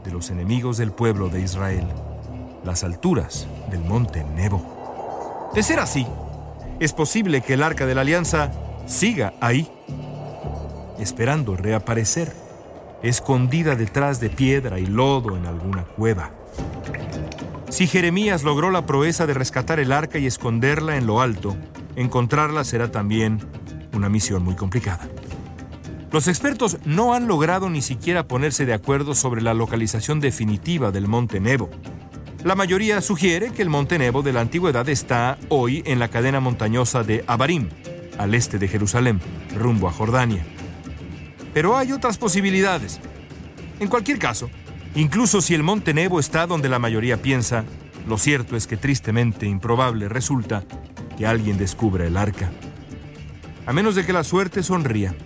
de 0.06 0.12
los 0.12 0.30
enemigos 0.30 0.76
del 0.78 0.92
pueblo 0.92 1.28
de 1.28 1.42
Israel, 1.42 1.84
las 2.64 2.84
alturas 2.84 3.46
del 3.70 3.80
monte 3.80 4.24
Nebo. 4.24 5.50
De 5.52 5.62
ser 5.62 5.80
así, 5.80 6.06
es 6.78 6.92
posible 6.92 7.42
que 7.42 7.54
el 7.54 7.62
arca 7.62 7.86
de 7.86 7.94
la 7.94 8.02
alianza 8.02 8.52
siga 8.86 9.34
ahí 9.40 9.68
esperando 11.00 11.56
reaparecer, 11.56 12.32
escondida 13.02 13.74
detrás 13.74 14.20
de 14.20 14.30
piedra 14.30 14.78
y 14.78 14.86
lodo 14.86 15.36
en 15.36 15.46
alguna 15.46 15.82
cueva. 15.82 16.30
Si 17.68 17.86
Jeremías 17.86 18.44
logró 18.44 18.70
la 18.70 18.86
proeza 18.86 19.26
de 19.26 19.34
rescatar 19.34 19.80
el 19.80 19.92
arca 19.92 20.18
y 20.18 20.26
esconderla 20.26 20.96
en 20.96 21.06
lo 21.06 21.20
alto, 21.20 21.56
encontrarla 21.96 22.64
será 22.64 22.92
también 22.92 23.40
una 23.92 24.08
misión 24.08 24.44
muy 24.44 24.54
complicada. 24.54 25.08
Los 26.12 26.28
expertos 26.28 26.78
no 26.84 27.14
han 27.14 27.26
logrado 27.26 27.68
ni 27.68 27.82
siquiera 27.82 28.28
ponerse 28.28 28.64
de 28.64 28.74
acuerdo 28.74 29.14
sobre 29.14 29.42
la 29.42 29.54
localización 29.54 30.20
definitiva 30.20 30.92
del 30.92 31.08
Monte 31.08 31.40
Nebo. 31.40 31.68
La 32.44 32.54
mayoría 32.54 33.00
sugiere 33.00 33.50
que 33.50 33.62
el 33.62 33.70
Monte 33.70 33.98
Nebo 33.98 34.22
de 34.22 34.32
la 34.32 34.40
antigüedad 34.40 34.88
está 34.88 35.36
hoy 35.48 35.82
en 35.84 35.98
la 35.98 36.08
cadena 36.08 36.38
montañosa 36.38 37.02
de 37.02 37.24
Abarim, 37.26 37.70
al 38.18 38.34
este 38.34 38.58
de 38.58 38.68
Jerusalén, 38.68 39.20
rumbo 39.58 39.88
a 39.88 39.92
Jordania. 39.92 40.46
Pero 41.52 41.76
hay 41.76 41.90
otras 41.90 42.18
posibilidades. 42.18 43.00
En 43.80 43.88
cualquier 43.88 44.20
caso, 44.20 44.48
incluso 44.94 45.40
si 45.40 45.54
el 45.54 45.64
Monte 45.64 45.92
Nebo 45.92 46.20
está 46.20 46.46
donde 46.46 46.68
la 46.68 46.78
mayoría 46.78 47.20
piensa, 47.20 47.64
lo 48.06 48.16
cierto 48.16 48.56
es 48.56 48.68
que 48.68 48.76
tristemente 48.76 49.46
improbable 49.46 50.08
resulta 50.08 50.62
que 51.18 51.26
alguien 51.26 51.58
descubra 51.58 52.06
el 52.06 52.16
arca. 52.16 52.52
A 53.66 53.72
menos 53.72 53.96
de 53.96 54.06
que 54.06 54.12
la 54.12 54.22
suerte 54.22 54.62
sonría, 54.62 55.16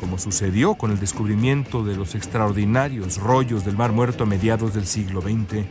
como 0.00 0.16
sucedió 0.16 0.76
con 0.76 0.90
el 0.90 0.98
descubrimiento 0.98 1.84
de 1.84 1.94
los 1.94 2.14
extraordinarios 2.14 3.18
rollos 3.18 3.66
del 3.66 3.76
Mar 3.76 3.92
Muerto 3.92 4.24
a 4.24 4.26
mediados 4.26 4.72
del 4.72 4.86
siglo 4.86 5.20
XX, 5.20 5.66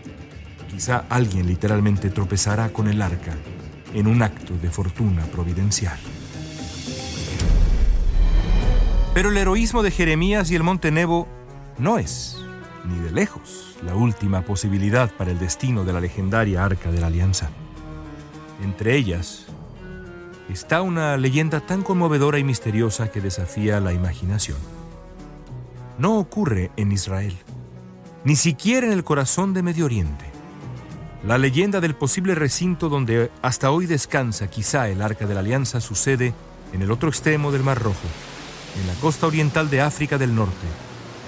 quizá 0.69 1.05
alguien 1.09 1.47
literalmente 1.47 2.11
tropezará 2.11 2.69
con 2.69 2.87
el 2.87 3.01
arca 3.01 3.35
en 3.91 4.05
un 4.05 4.21
acto 4.21 4.53
de 4.61 4.69
fortuna 4.69 5.23
providencial. 5.25 5.97
Pero 9.15 9.29
el 9.31 9.37
heroísmo 9.37 9.81
de 9.81 9.89
Jeremías 9.89 10.51
y 10.51 10.55
el 10.55 10.61
Monte 10.61 10.91
Nebo 10.91 11.27
no 11.79 11.97
es, 11.97 12.37
ni 12.85 12.99
de 12.99 13.11
lejos, 13.11 13.77
la 13.83 13.95
última 13.95 14.43
posibilidad 14.43 15.11
para 15.11 15.31
el 15.31 15.39
destino 15.39 15.83
de 15.85 15.93
la 15.93 16.01
legendaria 16.01 16.63
Arca 16.63 16.91
de 16.91 17.01
la 17.01 17.07
Alianza. 17.07 17.49
Entre 18.61 18.95
ellas 18.95 19.47
está 20.49 20.81
una 20.81 21.15
leyenda 21.17 21.61
tan 21.61 21.83
conmovedora 21.83 22.39
y 22.39 22.43
misteriosa 22.43 23.11
que 23.11 23.21
desafía 23.21 23.79
la 23.79 23.93
imaginación. 23.93 24.57
No 25.97 26.17
ocurre 26.17 26.71
en 26.75 26.91
Israel, 26.91 27.37
ni 28.23 28.35
siquiera 28.35 28.87
en 28.87 28.93
el 28.93 29.03
corazón 29.03 29.53
de 29.53 29.63
Medio 29.63 29.85
Oriente. 29.85 30.25
La 31.25 31.37
leyenda 31.37 31.81
del 31.81 31.95
posible 31.95 32.33
recinto 32.33 32.89
donde 32.89 33.29
hasta 33.41 33.71
hoy 33.71 33.85
descansa 33.85 34.49
quizá 34.49 34.89
el 34.89 35.01
Arca 35.01 35.27
de 35.27 35.33
la 35.33 35.41
Alianza 35.41 35.81
sucede 35.81 36.33
en 36.73 36.81
el 36.81 36.91
otro 36.91 37.09
extremo 37.09 37.51
del 37.51 37.63
Mar 37.63 37.81
Rojo, 37.81 38.07
en 38.79 38.87
la 38.87 38.93
costa 38.95 39.27
oriental 39.27 39.69
de 39.69 39.81
África 39.81 40.17
del 40.17 40.33
Norte, 40.33 40.67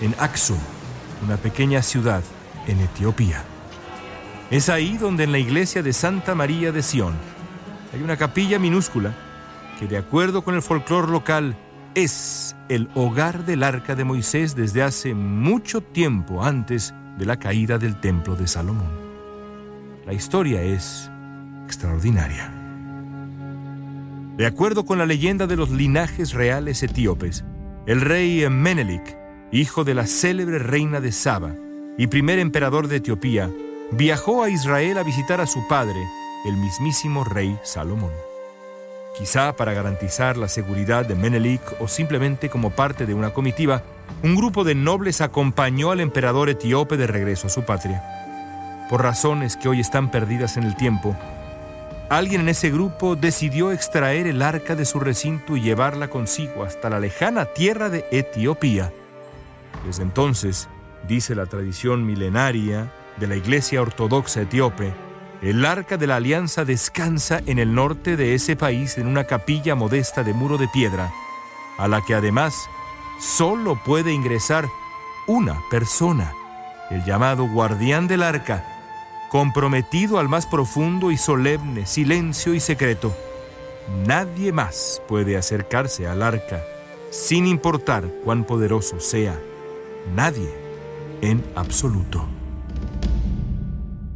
en 0.02 0.16
Aksum, 0.18 0.60
una 1.24 1.38
pequeña 1.38 1.82
ciudad 1.82 2.24
en 2.68 2.80
Etiopía. 2.80 3.44
Es 4.50 4.70
ahí 4.70 4.98
donde 4.98 5.26
en 5.26 5.32
la 5.32 5.40
iglesia 5.40 5.84
de 5.84 5.94
Santa 5.94 6.36
María 6.36 6.72
de 6.72 6.82
Sion 6.84 7.31
hay 7.94 8.02
una 8.02 8.18
capilla 8.18 8.60
minúscula 8.60 9.14
que 9.80 9.88
de 9.88 9.98
acuerdo 9.98 10.44
con 10.44 10.56
el 10.56 10.62
folclore 10.62 11.12
local 11.12 11.56
es 11.96 12.56
el 12.70 12.90
hogar 12.96 13.46
del 13.46 13.64
arca 13.64 13.96
de 13.96 14.06
Moisés 14.06 14.56
desde 14.56 14.82
hace 14.82 15.14
mucho 15.14 15.82
tiempo 15.82 16.44
antes 16.44 16.94
de 17.18 17.26
la 17.26 17.38
caída 17.38 17.78
del 17.78 18.00
templo 18.00 18.36
de 18.36 18.48
Salomón. 18.48 18.92
La 20.06 20.14
historia 20.14 20.62
es 20.62 21.12
extraordinaria. 21.66 22.52
De 24.38 24.46
acuerdo 24.46 24.86
con 24.86 24.98
la 24.98 25.06
leyenda 25.06 25.46
de 25.48 25.58
los 25.58 25.70
linajes 25.70 26.34
reales 26.34 26.82
etíopes, 26.84 27.44
el 27.86 28.02
rey 28.02 28.48
Menelik, 28.50 29.18
hijo 29.52 29.84
de 29.84 29.94
la 29.94 30.08
célebre 30.08 30.60
reina 30.60 31.02
de 31.02 31.12
Saba 31.12 31.54
y 31.98 32.08
primer 32.08 32.40
emperador 32.40 32.88
de 32.88 32.98
Etiopía, 32.98 33.52
viajó 33.92 34.44
a 34.44 34.50
Israel 34.50 34.98
a 34.98 35.04
visitar 35.04 35.42
a 35.42 35.48
su 35.48 35.68
padre, 35.68 36.00
el 36.46 36.58
mismísimo 36.58 37.24
rey 37.24 37.60
Salomón. 37.64 38.12
Quizá 39.18 39.56
para 39.56 39.74
garantizar 39.74 40.38
la 40.38 40.48
seguridad 40.48 41.06
de 41.06 41.16
Menelik 41.16 41.62
o 41.80 41.88
simplemente 41.88 42.50
como 42.50 42.72
parte 42.72 43.06
de 43.06 43.14
una 43.14 43.34
comitiva, 43.34 43.84
un 44.24 44.36
grupo 44.36 44.64
de 44.64 44.74
nobles 44.74 45.22
acompañó 45.22 45.92
al 45.92 46.00
emperador 46.00 46.50
etíope 46.50 46.98
de 46.98 47.08
regreso 47.08 47.48
a 47.48 47.50
su 47.50 47.64
patria. 47.64 48.04
Por 48.90 49.04
razones 49.04 49.58
que 49.58 49.70
hoy 49.70 49.80
están 49.80 50.12
perdidas 50.12 50.58
en 50.58 50.64
el 50.64 50.76
tiempo, 50.76 51.16
alguien 52.10 52.42
en 52.42 52.50
ese 52.50 52.72
grupo 52.72 53.16
decidió 53.16 53.72
extraer 53.72 54.28
el 54.28 54.42
arca 54.42 54.76
de 54.76 54.86
su 54.86 55.00
recinto 55.00 55.56
y 55.56 55.62
llevarla 55.62 56.10
consigo 56.10 56.64
hasta 56.64 56.90
la 56.90 57.00
lejana 57.00 57.46
tierra 57.46 57.90
de 57.90 58.06
Etiopía. 58.12 58.92
Desde 59.86 60.04
entonces, 60.04 60.68
dice 61.08 61.36
la 61.36 61.46
tradición 61.46 62.06
milenaria 62.06 62.92
de 63.18 63.28
la 63.28 63.36
Iglesia 63.36 63.82
Ortodoxa 63.82 64.42
etíope, 64.42 64.94
el 65.42 65.66
arca 65.66 65.98
de 65.98 66.06
la 66.06 66.18
alianza 66.18 66.66
descansa 66.66 67.42
en 67.48 67.58
el 67.58 67.74
norte 67.74 68.16
de 68.16 68.36
ese 68.36 68.56
país 68.56 68.98
en 68.98 69.08
una 69.08 69.24
capilla 69.24 69.74
modesta 69.74 70.24
de 70.24 70.34
muro 70.34 70.58
de 70.58 70.68
piedra, 70.68 71.12
a 71.78 71.88
la 71.88 72.02
que 72.02 72.14
además 72.14 72.54
solo 73.20 73.76
puede 73.84 74.14
ingresar 74.14 74.68
una 75.28 75.60
persona, 75.72 76.34
el 76.92 77.04
llamado 77.06 77.48
guardián 77.48 78.08
del 78.08 78.22
arca, 78.22 78.66
comprometido 79.32 80.20
al 80.20 80.30
más 80.30 80.46
profundo 80.46 81.10
y 81.10 81.18
solemne 81.18 81.88
silencio 81.88 82.54
y 82.54 82.60
secreto. 82.60 83.16
Nadie 84.06 84.52
más 84.52 85.02
puede 85.08 85.38
acercarse 85.38 86.08
al 86.08 86.22
arca, 86.22 86.62
sin 87.10 87.48
importar 87.48 88.06
cuán 88.24 88.44
poderoso 88.44 89.00
sea. 89.00 89.40
Nadie 90.16 90.54
en 91.22 91.44
absoluto. 91.56 92.41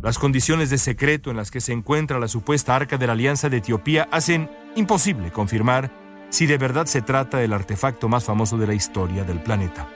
Las 0.05 0.19
condiciones 0.19 0.69
de 0.69 0.77
secreto 0.77 1.31
en 1.31 1.37
las 1.37 1.49
que 1.49 1.59
se 1.59 1.73
encuentra 1.73 2.19
la 2.19 2.27
supuesta 2.27 2.75
arca 2.75 2.99
de 2.99 3.07
la 3.07 3.13
Alianza 3.13 3.49
de 3.49 3.57
Etiopía 3.57 4.07
hacen 4.11 4.51
imposible 4.75 5.31
confirmar 5.31 5.89
si 6.29 6.45
de 6.45 6.59
verdad 6.59 6.85
se 6.85 7.01
trata 7.01 7.39
del 7.39 7.53
artefacto 7.53 8.07
más 8.07 8.23
famoso 8.23 8.55
de 8.55 8.67
la 8.67 8.75
historia 8.75 9.23
del 9.23 9.41
planeta. 9.41 9.89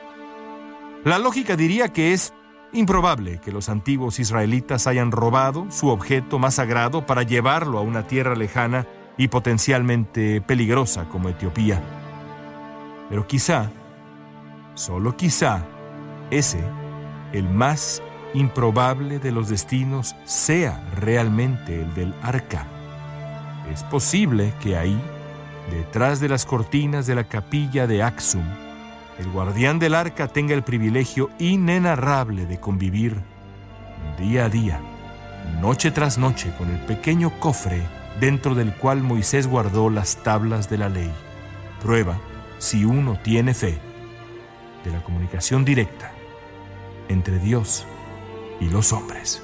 La 1.06 1.20
lógica 1.20 1.56
diría 1.56 1.89
que 1.89 2.13
es 2.13 2.34
improbable 2.74 3.39
que 3.39 3.51
los 3.51 3.70
antiguos 3.70 4.20
israelitas 4.20 4.88
hayan 4.88 5.12
robado 5.12 5.70
su 5.70 5.89
objeto 5.89 6.39
más 6.39 6.56
sagrado 6.56 7.06
para 7.06 7.22
llevarlo 7.22 7.78
a 7.78 7.82
una 7.82 8.08
tierra 8.08 8.34
lejana 8.34 8.88
y 9.16 9.28
potencialmente 9.28 10.42
peligrosa 10.42 11.08
como 11.08 11.30
Etiopía. 11.30 11.84
Pero 13.12 13.28
quizá, 13.28 13.70
solo 14.74 15.16
quizá, 15.16 15.68
ese, 16.32 16.63
el 17.32 17.48
más 17.48 18.01
improbable 18.33 19.19
de 19.19 19.31
los 19.31 19.50
destinos 19.50 20.15
sea 20.25 20.83
realmente 20.95 21.81
el 21.81 21.93
del 21.93 22.13
arca. 22.21 22.67
Es 23.71 23.83
posible 23.83 24.53
que 24.62 24.77
ahí, 24.77 25.00
detrás 25.71 26.19
de 26.19 26.29
las 26.29 26.45
cortinas 26.45 27.07
de 27.07 27.15
la 27.15 27.25
capilla 27.25 27.88
de 27.88 28.03
Axum, 28.03 28.45
el 29.19 29.29
guardián 29.29 29.79
del 29.79 29.95
arca 29.95 30.27
tenga 30.27 30.53
el 30.53 30.63
privilegio 30.63 31.29
inenarrable 31.39 32.45
de 32.45 32.60
convivir 32.60 33.21
día 34.17 34.45
a 34.45 34.49
día, 34.49 34.80
noche 35.62 35.91
tras 35.91 36.17
noche, 36.17 36.54
con 36.58 36.69
el 36.69 36.80
pequeño 36.86 37.32
cofre 37.39 37.82
dentro 38.19 38.56
del 38.56 38.73
cual 38.73 39.01
Moisés 39.01 39.47
guardó 39.47 39.89
las 39.89 40.17
tablas 40.23 40.69
de 40.69 40.77
la 40.77 40.89
ley. 40.89 41.12
Prueba, 41.82 42.17
si 42.58 42.86
uno 42.86 43.19
tiene 43.23 43.54
fe, 43.54 43.77
de 44.84 44.91
la 44.91 45.04
comunicación 45.04 45.65
directa 45.65 46.12
entre 47.10 47.39
Dios 47.39 47.86
y 48.60 48.69
los 48.69 48.93
hombres. 48.93 49.41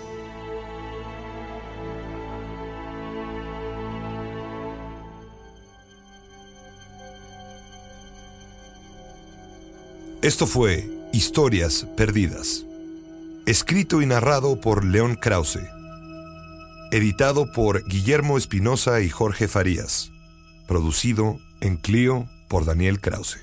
Esto 10.26 10.48
fue 10.48 10.90
Historias 11.14 11.86
Perdidas, 11.96 12.66
escrito 13.46 14.02
y 14.02 14.08
narrado 14.08 14.60
por 14.60 14.84
León 14.84 15.14
Krause, 15.22 15.60
editado 16.92 17.52
por 17.52 17.88
Guillermo 17.88 18.40
Espinosa 18.40 19.02
y 19.02 19.10
Jorge 19.10 19.48
Farías, 19.48 20.10
producido 20.68 21.38
en 21.62 21.78
Clio 21.78 22.28
por 22.50 22.66
Daniel 22.66 23.00
Krause. 23.00 23.38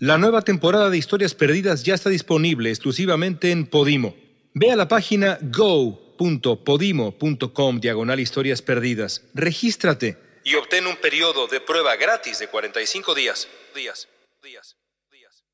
La 0.00 0.18
nueva 0.18 0.42
temporada 0.42 0.90
de 0.90 0.98
Historias 0.98 1.34
Perdidas 1.34 1.84
ya 1.84 1.94
está 1.94 2.10
disponible 2.10 2.70
exclusivamente 2.70 3.52
en 3.52 3.66
Podimo. 3.66 4.16
Ve 4.58 4.72
a 4.72 4.76
la 4.76 4.88
página 4.88 5.38
go.podimo.com 5.42 7.78
diagonal 7.78 8.20
historias 8.20 8.62
perdidas, 8.62 9.22
regístrate 9.34 10.16
y 10.44 10.54
obtén 10.54 10.86
un 10.86 10.96
periodo 10.96 11.46
de 11.46 11.60
prueba 11.60 11.94
gratis 11.96 12.38
de 12.38 12.48
45 12.48 13.14
días. 13.14 13.48
Días, 13.74 14.08
días, 14.42 14.78
días. 15.12 15.44